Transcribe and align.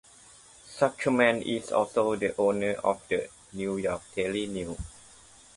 Zuckerman 0.77 1.43
is 1.45 1.71
also 1.71 2.15
the 2.15 2.35
owner 2.39 2.71
of 2.71 3.07
the 3.07 3.29
"New 3.53 3.77
York 3.77 4.01
Daily 4.15 4.47
News". 4.47 4.79